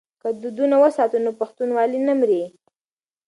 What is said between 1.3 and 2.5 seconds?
پښتونوالي نه مري.